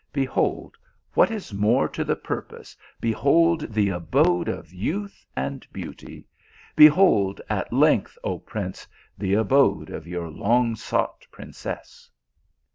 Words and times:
Behold, 0.13 0.77
what 1.13 1.29
is 1.29 1.53
more 1.53 1.87
to 1.87 2.03
the 2.03 2.15
purpose, 2.15 2.75
behold 2.99 3.71
the 3.71 3.89
abode 3.89 4.49
of 4.49 4.73
youth 4.73 5.23
and 5.35 5.67
beauty, 5.71 6.25
behold, 6.75 7.39
at 7.51 7.71
length, 7.71 8.17
oh 8.23 8.39
prince, 8.39 8.87
the 9.15 9.35
abode 9.35 9.91
of 9.91 10.07
your 10.07 10.27
long 10.31 10.75
sought 10.75 11.27
princess." 11.29 12.09